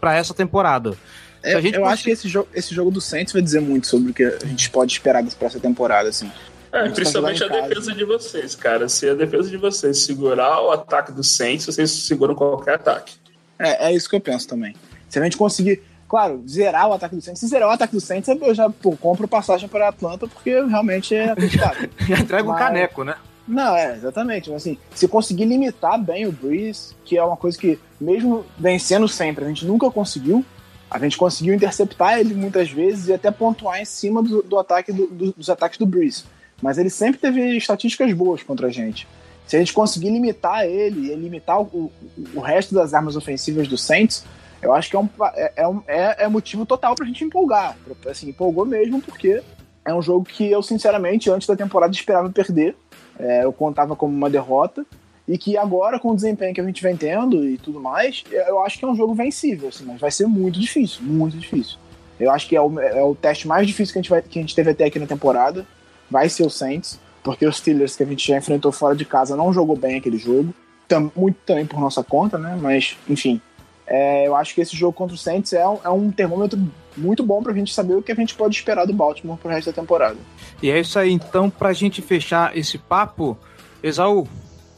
[0.00, 0.96] para essa temporada.
[1.42, 1.82] É, eu conseguir...
[1.82, 4.46] acho que esse jogo, esse jogo do Saints vai dizer muito sobre o que a
[4.46, 6.30] gente pode esperar para essa temporada, assim.
[6.72, 8.88] É, tá principalmente a, a defesa de vocês, cara.
[8.88, 13.14] Se a defesa de vocês segurar o ataque do Saints, vocês seguram qualquer ataque.
[13.58, 14.74] É, é isso que eu penso também.
[15.08, 15.82] Se a gente conseguir
[16.14, 17.40] Claro, zerar o ataque do Saints.
[17.40, 21.12] Se zerar o ataque do Saints, eu já pô, compro passagem para Atlanta porque realmente
[21.12, 21.90] é acreditável.
[22.06, 22.54] já entrega Mas...
[22.54, 23.16] um caneco, né?
[23.48, 24.52] Não, é, exatamente.
[24.52, 29.44] Assim, se conseguir limitar bem o Breeze, que é uma coisa que, mesmo vencendo sempre,
[29.44, 30.44] a gente nunca conseguiu.
[30.88, 34.92] A gente conseguiu interceptar ele muitas vezes e até pontuar em cima do, do ataque
[34.92, 36.22] do, do, dos ataques do Breeze.
[36.62, 39.08] Mas ele sempre teve estatísticas boas contra a gente.
[39.48, 41.92] Se a gente conseguir limitar ele e limitar o, o,
[42.36, 44.24] o resto das armas ofensivas do Saints,
[44.64, 47.76] eu acho que é, um, é, é, é, é motivo total pra gente empolgar.
[48.08, 49.42] Assim, empolgou mesmo, porque
[49.84, 52.74] é um jogo que eu, sinceramente, antes da temporada esperava perder.
[53.18, 54.84] É, eu contava como uma derrota.
[55.28, 58.62] E que agora, com o desempenho que a gente vem tendo e tudo mais, eu
[58.62, 61.78] acho que é um jogo vencível, assim, mas vai ser muito difícil, muito difícil.
[62.20, 64.38] Eu acho que é o, é o teste mais difícil que a, gente vai, que
[64.38, 65.66] a gente teve até aqui na temporada.
[66.10, 69.34] vai ser o Saints, porque os Steelers que a gente já enfrentou fora de casa
[69.34, 70.54] não jogou bem aquele jogo,
[70.86, 72.58] tam, muito também por nossa conta, né?
[72.60, 73.40] Mas, enfim,
[73.86, 76.58] é, eu acho que esse jogo contra o Saints é um, é um termômetro
[76.96, 79.70] muito bom pra gente saber o que a gente pode esperar do Baltimore pro resto
[79.70, 80.16] da temporada.
[80.62, 83.36] E é isso aí, então, pra gente fechar esse papo,
[83.82, 84.26] Exaú.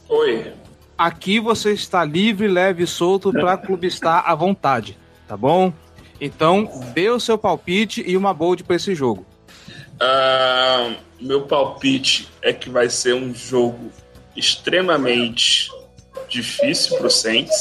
[0.09, 0.53] Oi.
[0.97, 5.71] Aqui você está livre, leve e solto para clubistar à vontade, tá bom?
[6.19, 9.23] Então, dê o seu palpite e uma bold para esse jogo.
[10.01, 13.91] Uh, meu palpite é que vai ser um jogo
[14.35, 15.71] extremamente
[16.27, 17.55] difícil para o Saints.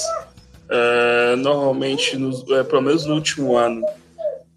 [0.66, 3.86] Uh, normalmente, no, é, pelo menos no último ano,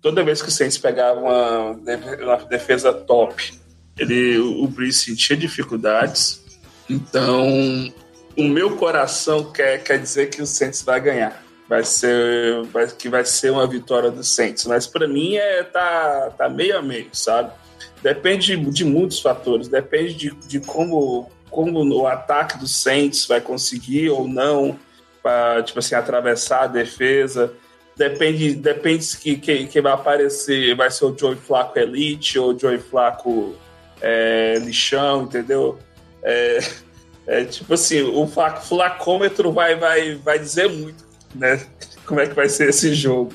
[0.02, 3.54] toda vez que o Saints pegava uma, uma defesa top,
[3.98, 6.41] ele, o Breeze sentia dificuldades.
[6.89, 7.45] Então,
[8.36, 11.43] o meu coração quer, quer dizer que o Saints vai ganhar.
[11.67, 14.65] Vai ser, vai, que vai ser uma vitória do Saints.
[14.65, 17.52] Mas para mim é tá, tá meio a meio, sabe?
[18.02, 19.67] Depende de muitos fatores.
[19.67, 24.80] Depende de, de como, como o ataque do Saints vai conseguir ou não
[25.30, 27.54] para tipo assim atravessar a defesa.
[27.96, 32.60] Depende, depende que, que, que vai aparecer, vai ser o Joey Flaco Elite ou o
[32.60, 33.56] Joey Flaco
[34.02, 35.78] é, lixão, entendeu?
[36.24, 36.60] É,
[37.28, 41.62] é, tipo assim, o flacômetro vai, vai, vai dizer muito, né?
[42.06, 43.34] Como é que vai ser esse jogo.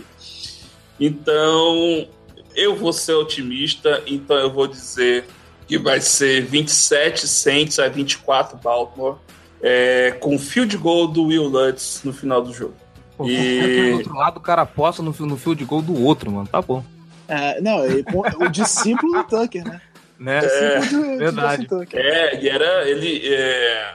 [0.98, 2.08] Então,
[2.56, 5.26] eu vou ser otimista, então eu vou dizer
[5.66, 9.18] que vai ser 27 Saints a 24 Baltimore,
[9.66, 12.74] é, com field goal do Will Lutz no final do jogo.
[13.16, 13.92] Pô, e...
[13.92, 16.46] Do outro lado, o cara aposta no, no field goal do outro, mano.
[16.46, 16.84] Tá bom.
[17.26, 18.04] É, não, ele,
[18.38, 19.80] o discípulo do Tucker, né?
[20.18, 20.40] né?
[20.44, 21.66] É, de, verdade.
[21.66, 23.22] De é, e era ele.
[23.24, 23.94] É,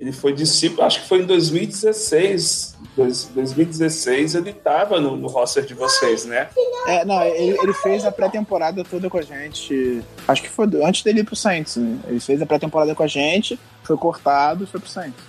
[0.00, 2.78] ele foi discípulo, acho que foi em 2016.
[2.96, 6.48] 2016 ele tava no, no roster de vocês, né?
[6.86, 10.02] É, não, ele, ele fez a pré-temporada toda com a gente.
[10.26, 11.76] Acho que foi antes dele ir pro Saints.
[11.76, 11.98] Né?
[12.08, 15.20] Ele fez a pré-temporada com a gente, foi cortado e foi pro Saints.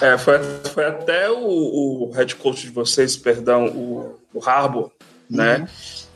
[0.00, 0.38] É, foi,
[0.72, 4.90] foi até o, o head coach de vocês, perdão, o, o Harbour,
[5.28, 5.58] né?
[5.58, 5.66] Uhum.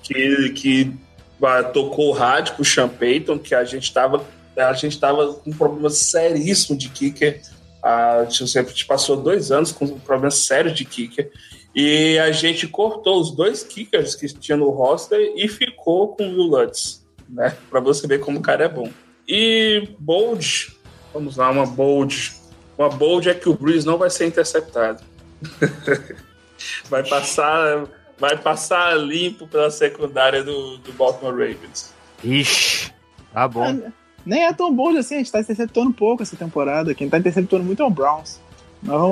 [0.03, 0.97] Que, que
[1.73, 4.25] tocou o rádio com o Sean Payton, que a gente estava
[4.57, 7.41] a gente tava com um problema seríssimo de kicker.
[7.83, 11.31] A gente passou dois anos com um problema sério de kicker.
[11.75, 16.33] E a gente cortou os dois kickers que tinha no roster e ficou com o
[16.33, 17.57] Will Lutz, né?
[17.71, 18.90] Para você ver como o cara é bom.
[19.29, 20.77] E bold,
[21.14, 22.35] vamos lá, uma bold.
[22.77, 25.03] Uma bold é que o Breeze não vai ser interceptado.
[26.90, 27.87] vai passar
[28.19, 31.95] vai passar limpo pela secundária do, do Baltimore Ravens.
[32.23, 32.93] Ixi,
[33.33, 33.90] tá bom.
[34.24, 36.94] Nem é tão bom assim, a gente tá interceptando pouco essa temporada.
[36.94, 38.40] Quem tá interceptando muito é o Browns.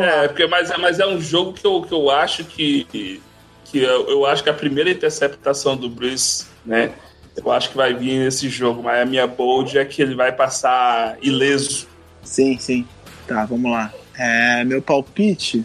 [0.00, 3.20] é, porque, mas, mas é um jogo que eu, que eu acho que.
[3.64, 6.92] que eu, eu acho que a primeira interceptação do Bruce, né?
[7.36, 10.32] Eu acho que vai vir nesse jogo, mas a minha bold é que ele vai
[10.32, 11.86] passar ileso.
[12.22, 12.86] Sim, sim.
[13.26, 13.92] Tá, vamos lá.
[14.16, 15.64] É, meu palpite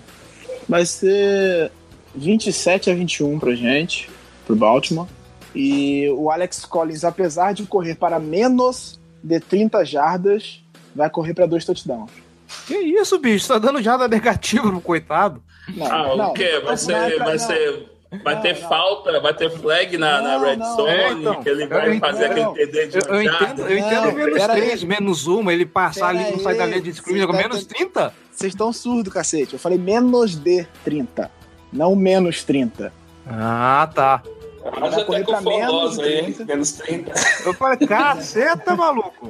[0.69, 1.71] vai ser
[2.15, 4.10] 27 a 21 pra gente,
[4.45, 5.08] pro Baltimore.
[5.56, 10.64] E o Alex Collins, apesar de correr para menos de 30 jardas,
[10.96, 12.12] vai correr para dois touchdowns.
[12.68, 13.48] Que isso, bicho?
[13.48, 15.42] Tá dando jarda negativa pro coitado?
[15.70, 16.62] Não, ah, não, o quê?
[16.64, 17.18] Vai ser.
[17.20, 17.94] Vai ser...
[18.24, 18.70] Vai ter não.
[18.70, 22.26] falta, vai ter flag na, não, na red zone, é, então, que ele vai fazer
[22.26, 26.32] aquele TD de eu, eu entendo, eu entendo menos 3, menos 1, ele passar ali
[26.32, 28.14] no sai da linha de scrimmage, tá menos 30?
[28.32, 29.54] Vocês estão surdos, cacete.
[29.54, 31.32] Eu falei menos de 30
[31.74, 32.94] não menos 30.
[33.26, 34.22] Ah, tá.
[34.80, 36.45] Mas vai correr pra menos, aí, 30.
[36.45, 37.13] menos 30.
[37.45, 39.30] Eu falei, caceta, maluco.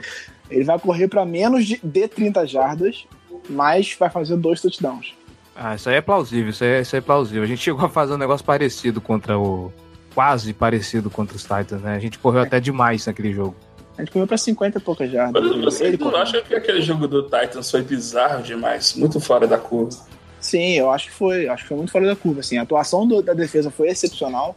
[0.50, 3.08] Ele vai correr para menos de, de 30 jardas,
[3.50, 5.14] mas vai fazer dois touchdowns.
[5.56, 7.44] Ah, isso aí é plausível, isso aí, é, isso aí é plausível.
[7.44, 9.72] A gente chegou a fazer um negócio parecido contra o.
[10.14, 11.96] Quase parecido contra os Titans, né?
[11.96, 12.46] A gente correu é.
[12.46, 13.56] até demais naquele jogo.
[13.98, 15.44] A gente correu pra 50 e poucas jardas.
[15.64, 18.94] Você não acha que aquele jogo do Titans foi bizarro demais?
[18.96, 19.98] Muito fora da curva.
[20.40, 21.48] Sim, eu acho que foi.
[21.48, 22.42] Acho que foi muito fora da curva.
[22.42, 22.58] Assim.
[22.58, 24.56] A atuação do, da defesa foi excepcional.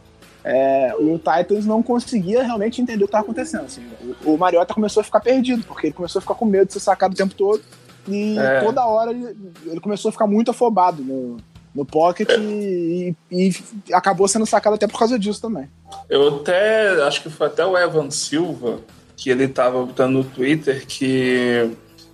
[0.49, 3.65] É, o Titans não conseguia realmente entender o que estava acontecendo.
[3.65, 3.85] Assim.
[4.23, 6.73] O, o Mariota começou a ficar perdido, porque ele começou a ficar com medo de
[6.73, 7.61] ser sacado o tempo todo.
[8.07, 8.61] E é.
[8.61, 11.37] toda hora ele, ele, começou a ficar muito afobado no,
[11.75, 12.37] no pocket é.
[12.39, 13.53] e, e,
[13.91, 15.69] acabou sendo sacado até por causa disso também.
[16.09, 18.79] Eu até acho que foi até o Evan Silva
[19.17, 21.71] que ele estava botando no Twitter que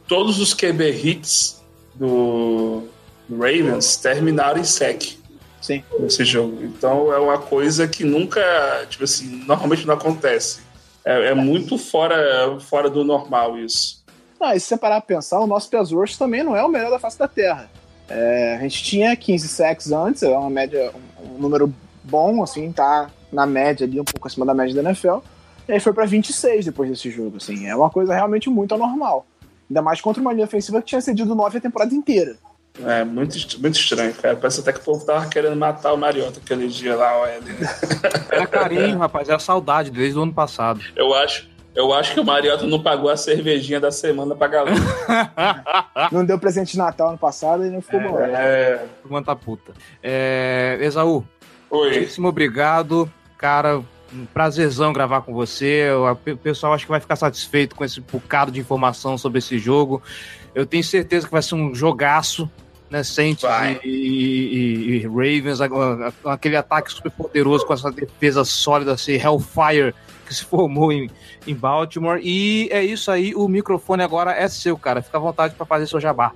[0.07, 1.61] todos os QB hits
[1.93, 2.83] do,
[3.29, 5.17] Ravens terminaram em sec.
[5.63, 5.81] Sim.
[5.97, 6.61] Nesse jogo.
[6.61, 8.41] Então é uma coisa que nunca,
[8.89, 10.59] tipo assim, normalmente não acontece.
[11.05, 14.03] É, é muito fora, fora do normal isso.
[14.41, 16.91] Ah, e se você parar pra pensar, o nosso rush também não é o melhor
[16.91, 17.69] da face da Terra.
[18.09, 20.91] É, a gente tinha 15 sacks antes, é uma média,
[21.23, 21.73] um, um número
[22.03, 25.19] bom, assim, tá na média ali, um pouco acima da média da NFL.
[25.65, 27.67] E aí foi para 26 depois desse jogo, assim.
[27.67, 29.25] É uma coisa realmente muito anormal.
[29.69, 32.35] Ainda mais contra uma linha ofensiva que tinha cedido 9 a temporada inteira.
[32.81, 34.35] É, muito, muito estranho, cara.
[34.35, 37.27] Parece até que o povo tava querendo matar o Mariota aquele dia lá, ó.
[38.31, 40.81] Era carinho, rapaz, era saudade desde o ano passado.
[40.95, 44.75] Eu acho, eu acho que o Mariota não pagou a cervejinha da semana pra galera.
[46.11, 48.19] não deu presente de Natal ano passado e não ficou é, bom.
[48.19, 48.85] É.
[49.07, 49.73] Manta puta.
[50.01, 51.23] É, Esaú.
[51.69, 51.91] Oi.
[51.91, 53.83] Muitíssimo obrigado, cara.
[54.11, 55.89] Um prazerzão gravar com você.
[55.91, 60.01] O pessoal acho que vai ficar satisfeito com esse bocado de informação sobre esse jogo.
[60.53, 62.49] Eu tenho certeza que vai ser um jogaço
[62.93, 63.03] né?
[63.03, 63.43] Saints
[63.83, 65.59] e, e, e, Ravens,
[66.23, 69.95] aquele ataque super poderoso com essa defesa sólida, esse Hellfire
[70.27, 71.09] que se formou em,
[71.47, 72.19] em Baltimore.
[72.21, 75.01] E é isso aí, o microfone agora é seu, cara.
[75.01, 76.33] Fica à vontade para fazer seu jabá.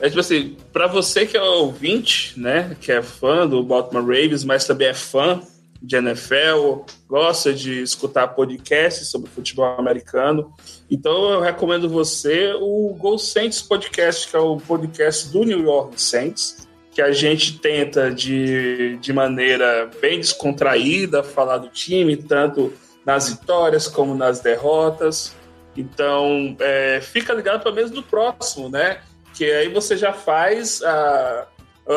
[0.00, 4.42] É tipo assim, pra você que é ouvinte, né, que é fã do Baltimore Ravens,
[4.42, 5.40] mas também é fã
[5.82, 10.54] de NFL, gosta de escutar podcasts sobre futebol americano.
[10.90, 16.00] Então eu recomendo você o Go Saints Podcast, que é o podcast do New York
[16.00, 22.72] Saints, que a gente tenta de, de maneira bem descontraída falar do time, tanto
[23.06, 25.34] nas vitórias como nas derrotas.
[25.76, 29.00] Então é, fica ligado pelo menos no próximo, né?
[29.34, 31.46] Que aí você já faz a,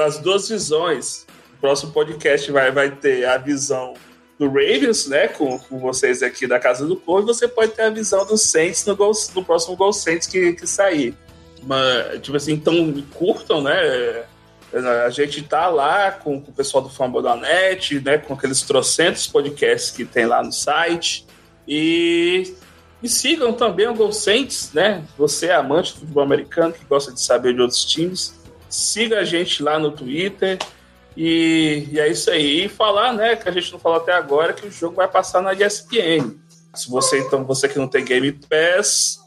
[0.05, 1.25] as duas visões
[1.63, 3.93] próximo podcast vai, vai ter a visão
[4.37, 7.83] do Ravens, né, com, com vocês aqui da Casa do Corvo, e você pode ter
[7.83, 11.15] a visão do Saints no, gol, no próximo Gol Saints que, que sair.
[11.61, 14.25] Mas, tipo assim, então curtam, né,
[15.05, 18.61] a gente tá lá com, com o pessoal do Fumble da Net, né, com aqueles
[18.63, 21.25] trocentos podcasts que tem lá no site,
[21.65, 22.53] e,
[23.01, 27.13] e sigam também o Gol Saints, né, você é amante do futebol americano, que gosta
[27.13, 30.59] de saber de outros times, siga a gente lá no Twitter,
[31.15, 32.65] e, e, é isso aí.
[32.65, 35.41] E falar, né, que a gente não falou até agora, que o jogo vai passar
[35.41, 36.35] na ESPN.
[36.73, 39.19] Se você, então, você que não tem Game Pass,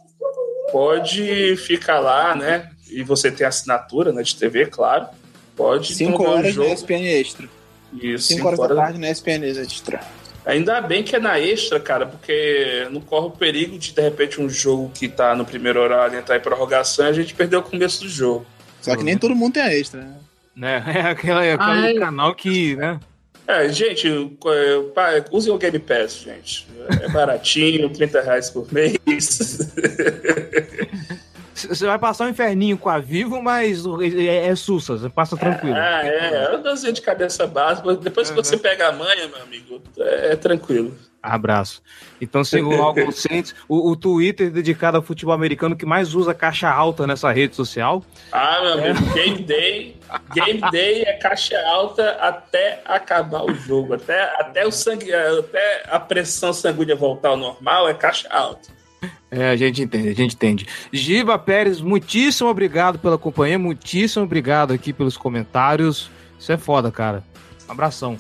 [0.73, 2.71] pode ficar lá, né?
[2.91, 5.07] E você tem assinatura né, de TV, claro.
[5.55, 5.95] Pode.
[5.95, 6.69] 5 horas jogo.
[6.69, 7.49] na ESPN Extra.
[7.93, 8.29] Isso.
[8.29, 10.01] 5 horas, horas da tarde na ESPN Extra.
[10.47, 14.41] Ainda bem que é na extra, cara, porque não corre o perigo de, de repente,
[14.41, 17.63] um jogo que tá no primeiro horário entrar em prorrogação e a gente perder o
[17.63, 18.47] começo do jogo.
[18.81, 20.15] Só que nem todo mundo tem a extra, né?
[20.57, 20.83] Né?
[20.97, 22.99] É aquele, aquele canal que, né?
[23.47, 24.09] É, gente,
[25.31, 26.67] usem o Game Pass, gente.
[27.03, 28.99] É baratinho, 30 reais por mês.
[31.55, 33.83] Você vai passar um inferninho com a Vivo, mas
[34.19, 35.75] é, é sussa, você passa tranquilo.
[35.75, 37.95] Ah, é, é uma de cabeça básica.
[37.95, 40.95] Depois que você pega a manha, meu amigo, é, é tranquilo.
[41.27, 41.83] Abraço.
[42.21, 43.01] Então siga o Algo
[43.69, 48.05] o, o Twitter dedicado ao futebol americano que mais usa caixa alta nessa rede social.
[48.31, 48.91] Ah, meu é.
[48.91, 49.97] amigo, Game Day.
[50.33, 53.95] Game Day é caixa alta até acabar o jogo.
[53.95, 58.77] Até, até, o sangue, até a pressão sanguínea voltar ao normal é caixa alta.
[59.29, 60.67] É, a gente entende, a gente entende.
[60.93, 66.09] Giba Pérez, muitíssimo obrigado pela companhia, muitíssimo obrigado aqui pelos comentários.
[66.39, 67.25] Isso é foda, cara.
[67.69, 68.17] Um abração.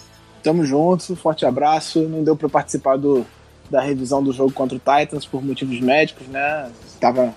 [0.46, 2.02] Tamo juntos, forte abraço.
[2.02, 3.26] Não deu para participar do,
[3.68, 6.70] da revisão do jogo contra o Titans por motivos médicos, né?
[6.86, 7.34] Estava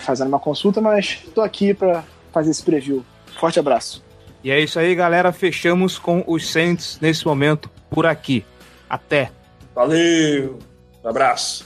[0.00, 3.06] fazendo uma consulta, mas tô aqui para fazer esse preview.
[3.38, 4.04] Forte abraço.
[4.42, 5.30] E é isso aí, galera.
[5.30, 8.44] Fechamos com os Saints nesse momento por aqui.
[8.90, 9.30] Até.
[9.72, 10.58] Valeu.
[11.04, 11.64] Um abraço.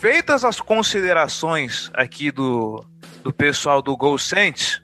[0.00, 2.84] Feitas as considerações aqui do,
[3.22, 4.82] do pessoal do Gol Saints,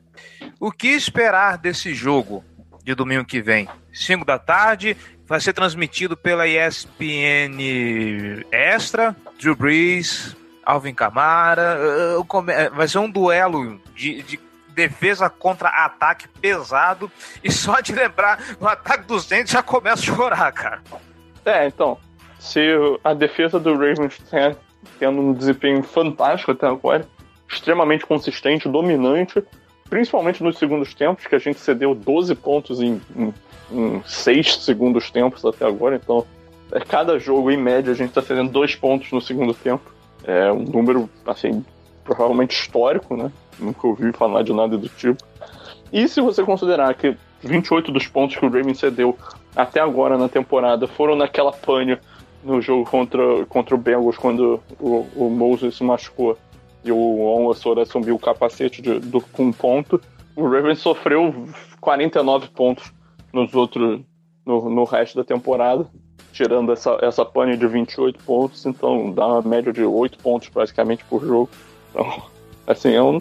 [0.60, 2.44] o que esperar desse jogo
[2.84, 3.68] de domingo que vem?
[3.92, 4.96] 5 da tarde,
[5.30, 7.56] vai ser transmitido pela ESPN
[8.50, 11.78] Extra, Drew Brees, Alvin Kamara.
[12.74, 14.40] Vai ser um duelo de, de
[14.74, 17.08] defesa contra ataque pesado.
[17.44, 20.82] E só de lembrar, o ataque dos dentes já começa a chorar, cara.
[21.44, 21.96] É, então.
[22.40, 22.60] Se
[23.04, 24.56] a defesa do Ravens tem,
[24.98, 27.06] tendo um desempenho fantástico até agora,
[27.48, 29.44] extremamente consistente, dominante,
[29.90, 33.34] principalmente nos segundos tempos, que a gente cedeu 12 pontos em, em
[33.72, 36.26] em seis segundos tempos até agora, então
[36.72, 39.90] é, cada jogo, em média, a gente está fazendo dois pontos no segundo tempo.
[40.24, 41.64] É um número, assim,
[42.04, 43.30] provavelmente histórico, né?
[43.58, 45.22] Nunca ouvi falar de nada do tipo.
[45.92, 49.16] E se você considerar que 28 dos pontos que o Ravens cedeu
[49.56, 51.98] até agora na temporada foram naquela pane
[52.44, 56.38] no jogo contra, contra o Bengals, quando o, o Moses se machucou
[56.84, 60.00] e o Onwa assumiu o capacete de, do, com um ponto,
[60.34, 61.48] o Ravens sofreu
[61.80, 62.92] 49 pontos
[63.32, 64.00] nos outros
[64.44, 65.86] no, no resto da temporada,
[66.32, 71.04] tirando essa, essa pane de 28 pontos, então dá uma média de 8 pontos praticamente
[71.04, 71.50] por jogo.
[71.90, 72.22] Então,
[72.66, 73.20] assim, é um,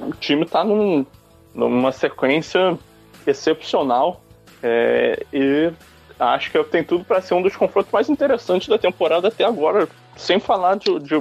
[0.00, 1.06] o time está num,
[1.54, 2.78] numa sequência
[3.26, 4.20] excepcional
[4.62, 5.72] é, e
[6.18, 9.88] acho que tem tudo para ser um dos confrontos mais interessantes da temporada até agora,
[10.16, 11.14] sem falar de, de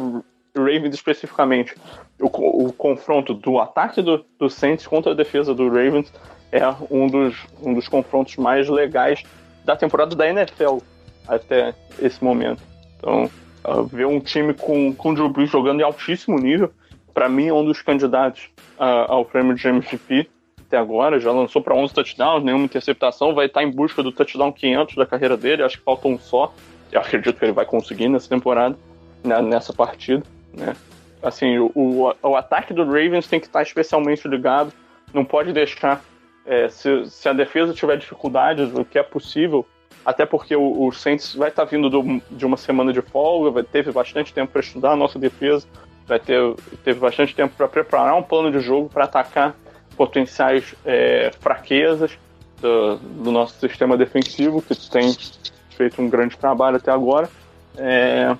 [0.59, 1.75] Ravens especificamente,
[2.19, 6.11] o, o confronto do ataque do, do Saints contra a defesa do Ravens
[6.51, 9.23] é um dos, um dos confrontos mais legais
[9.65, 10.77] da temporada da NFL
[11.27, 12.61] até esse momento.
[12.97, 13.29] Então,
[13.65, 16.71] uh, ver um time com, com o Drew Brees jogando em altíssimo nível,
[17.13, 18.49] para mim é um dos candidatos
[18.79, 20.29] uh, ao prêmio de MVP
[20.67, 21.19] até agora.
[21.19, 25.05] Já lançou para 11 touchdowns, nenhuma interceptação, vai estar em busca do touchdown 500 da
[25.05, 25.63] carreira dele.
[25.63, 26.53] Acho que falta um só.
[26.91, 28.77] Eu acredito que ele vai conseguir nessa temporada,
[29.23, 30.23] né, nessa partida.
[30.57, 30.75] Né?
[31.21, 34.73] Assim, o, o, o, ataque do Ravens tem que estar especialmente ligado.
[35.13, 36.03] Não pode deixar.
[36.45, 39.65] É, se, se, a defesa tiver dificuldades, o que é possível,
[40.05, 43.63] até porque o, o Saints vai estar vindo do, de uma semana de folga, vai,
[43.63, 45.67] teve bastante tempo para estudar a nossa defesa,
[46.07, 46.39] vai ter
[46.83, 49.55] teve bastante tempo para preparar um plano de jogo para atacar
[49.97, 52.17] potenciais é, fraquezas
[52.61, 55.13] do, do, nosso sistema defensivo, que tem
[55.71, 57.29] feito um grande trabalho até agora.
[57.75, 58.35] É,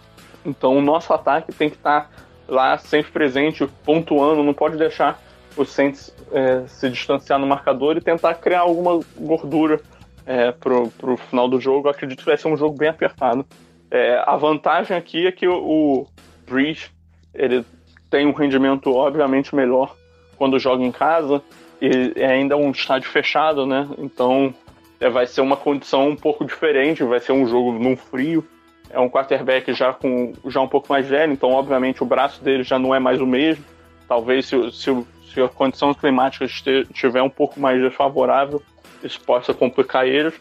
[0.47, 2.09] então o nosso ataque tem que estar
[2.47, 5.21] lá sempre presente, pontuando, não pode deixar
[5.55, 9.81] o Saints é, se distanciar no marcador e tentar criar alguma gordura
[10.25, 11.87] é, pro, pro final do jogo.
[11.87, 13.45] Eu acredito que vai ser um jogo bem apertado.
[13.89, 16.07] É, a vantagem aqui é que o, o
[16.47, 16.89] Breeze,
[17.33, 17.65] ele
[18.09, 19.95] tem um rendimento obviamente melhor
[20.37, 21.41] quando joga em casa
[21.81, 23.87] e é ainda um estádio fechado, né?
[23.97, 24.53] Então
[24.99, 28.45] é, vai ser uma condição um pouco diferente, vai ser um jogo num frio
[28.89, 32.63] é um quarterback já com já um pouco mais velho, então obviamente o braço dele
[32.63, 33.63] já não é mais o mesmo.
[34.07, 38.61] Talvez se, se, se a condição climática estiver um pouco mais desfavorável,
[39.03, 40.33] isso possa complicar eles.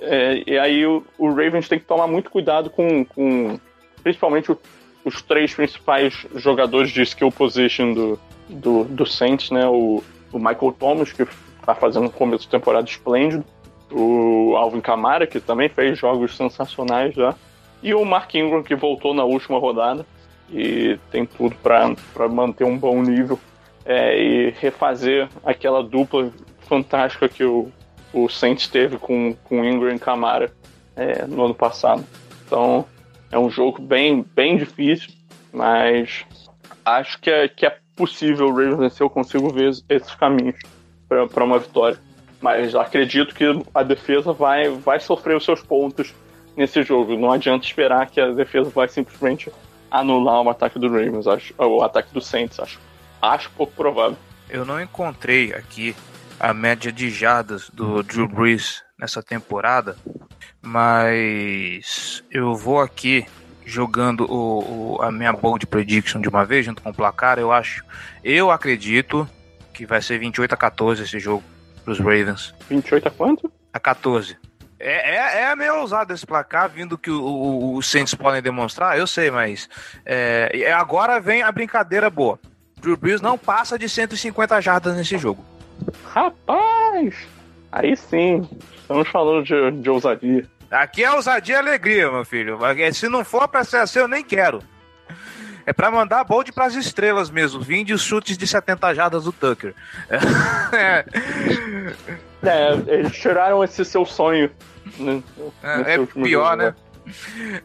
[0.00, 3.60] É, e aí o, o, Ravens tem que tomar muito cuidado com, com
[4.02, 4.58] principalmente o,
[5.04, 9.66] os três principais jogadores de skill position do, do, do Saints, né?
[9.66, 13.44] O, o Michael Thomas, que está fazendo um começo de temporada esplêndido,
[13.90, 17.34] o Alvin Kamara, que também fez jogos sensacionais já,
[17.82, 20.04] e o Mark Ingram, que voltou na última rodada
[20.50, 23.38] e tem tudo para manter um bom nível
[23.84, 27.70] é, e refazer aquela dupla fantástica que o,
[28.12, 30.52] o Saints teve com, com Ingram e Camara
[30.96, 32.04] é, no ano passado.
[32.46, 32.84] Então
[33.30, 35.12] é um jogo bem, bem difícil,
[35.52, 36.24] mas
[36.84, 39.02] acho que é, que é possível o Ravens vencer.
[39.02, 40.56] Eu consigo ver esses caminhos
[41.08, 41.98] para uma vitória.
[42.40, 46.14] Mas acredito que a defesa vai, vai sofrer os seus pontos
[46.60, 47.16] nesse jogo.
[47.16, 49.50] Não adianta esperar que a defesa vai simplesmente
[49.90, 52.78] anular o ataque do Ravens, acho, o ataque do Saints, acho.
[53.20, 54.16] Acho pouco provável.
[54.48, 55.96] Eu não encontrei aqui
[56.38, 59.96] a média de jardas do Drew Brees nessa temporada,
[60.62, 63.26] mas eu vou aqui
[63.64, 67.52] jogando o, o, a minha bold prediction de uma vez junto com o placar, eu
[67.52, 67.84] acho,
[68.24, 69.28] eu acredito
[69.72, 71.42] que vai ser 28 a 14 esse jogo
[71.84, 72.54] para os Ravens.
[72.68, 73.52] 28 a quanto?
[73.72, 74.36] A 14.
[74.80, 79.30] É, é, é meio ousado esse placar, vindo que os Saints podem demonstrar, eu sei,
[79.30, 79.68] mas
[80.06, 82.40] é, agora vem a brincadeira boa.
[82.80, 85.44] Drew Brees não passa de 150 jardas nesse jogo.
[86.06, 87.28] Rapaz!
[87.70, 90.46] Aí sim, estamos falando de, de ousadia.
[90.70, 92.58] Aqui é ousadia e alegria, meu filho.
[92.94, 94.62] Se não for pra ser assim, eu nem quero.
[95.66, 97.60] É para mandar bold para as estrelas mesmo.
[97.60, 99.74] Vim de chutes de 70 jardas do Tucker.
[100.72, 101.04] É.
[102.42, 104.50] é, eles tiraram esse seu sonho
[104.98, 105.22] né?
[105.62, 106.74] É, é pior, né?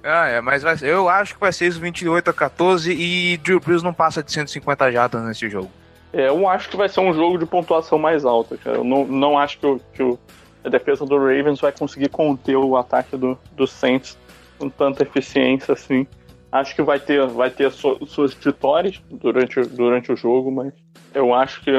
[0.03, 3.59] Ah, é, mas vai, eu acho que vai ser isso 28 a 14 e Drew
[3.59, 5.69] Brees não passa de 150 jardas nesse jogo.
[6.11, 8.77] É, eu acho que vai ser um jogo de pontuação mais alta, cara.
[8.77, 10.17] Eu não, não acho que, que
[10.63, 14.17] a defesa do Ravens vai conseguir conter o ataque do, do Saints
[14.57, 16.07] com tanta eficiência assim.
[16.55, 20.73] Acho que vai ter, vai ter suas vitórias durante, durante o jogo, mas
[21.13, 21.71] eu acho que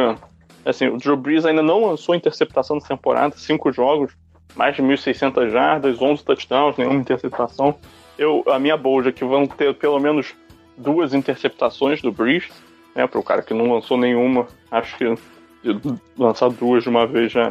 [0.67, 4.13] assim, o Drew Brees ainda não lançou interceptação na temporada, cinco jogos
[4.55, 7.75] mais de 1.600 jardas, 11 touchdowns, nenhuma interceptação.
[8.19, 10.35] Eu, a minha bolsa é que vão ter pelo menos
[10.77, 12.51] duas interceptações do Breeze,
[12.95, 15.15] né, para o cara que não lançou nenhuma, acho que
[16.19, 17.51] lançar duas de uma vez já,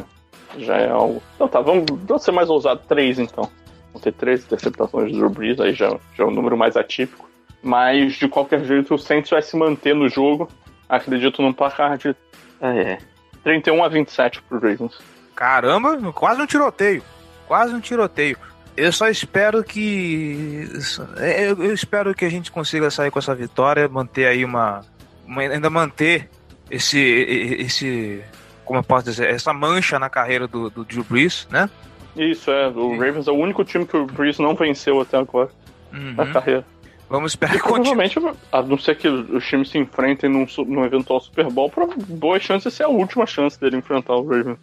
[0.58, 1.20] já é algo.
[1.34, 3.50] Então tá, vamos, vamos ser mais ousado, três então.
[3.96, 7.26] Vão ter três interceptações do Breeze, aí já, já é um número mais atípico.
[7.62, 10.50] Mas, de qualquer jeito, o Saints vai se manter no jogo.
[10.86, 12.14] Acredito num placar de
[12.60, 12.98] é,
[13.42, 14.98] 31 a 27 pro Ravens.
[15.34, 17.02] Caramba, quase um tiroteio.
[17.48, 18.36] Quase um tiroteio.
[18.76, 20.68] Eu só espero que.
[21.16, 24.82] É, eu, espero que a gente consiga sair com essa vitória, manter aí uma.
[25.26, 26.28] uma ainda manter
[26.70, 26.98] esse.
[26.98, 28.22] esse.
[28.62, 29.30] Como eu posso dizer?
[29.30, 31.70] Essa mancha na carreira do, do Drew Brees, né?
[32.16, 32.68] Isso, é.
[32.68, 32.98] O e...
[32.98, 35.50] Ravens é o único time que o Brees não venceu até agora
[35.92, 36.14] uhum.
[36.14, 36.64] na carreira.
[37.08, 38.18] Vamos esperar que Provavelmente,
[38.50, 41.72] a não ser que os times se enfrentem num, num eventual Super Bowl,
[42.08, 44.58] boa chance de ser a última chance dele enfrentar o Ravens.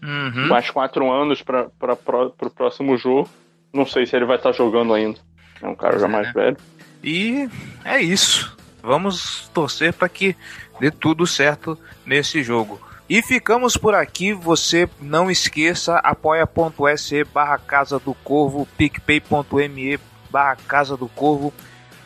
[0.00, 0.46] Uhum.
[0.46, 3.28] Mais quatro anos para o próximo jogo.
[3.72, 5.18] Não sei se ele vai estar tá jogando ainda.
[5.60, 6.32] É um cara já mais é.
[6.32, 6.56] velho.
[7.02, 7.48] E
[7.84, 8.56] é isso.
[8.80, 10.36] Vamos torcer para que
[10.78, 12.80] dê tudo certo nesse jogo.
[13.08, 14.34] E ficamos por aqui.
[14.34, 19.98] Você não esqueça apoia.se barra Casa do Corvo, picpay.me
[20.30, 21.52] barra Casa do Corvo.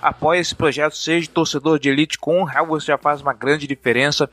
[0.00, 3.66] Apoie esse projeto, seja torcedor de elite com um real, você já faz uma grande
[3.68, 4.28] diferença.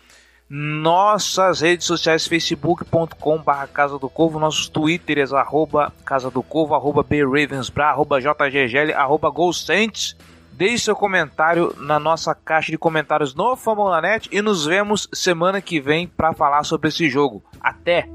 [0.49, 7.03] Nossas redes sociais, facebook.com barra Casa do Corvo, nossos twitters, arroba Casa do Corvo, arroba
[7.03, 10.15] BRavensBra, arroba JGGL, arroba GolSaints.
[10.59, 15.79] Deixe seu comentário na nossa caixa de comentários no Famulanet e nos vemos semana que
[15.79, 17.41] vem para falar sobre esse jogo.
[17.61, 18.09] Até!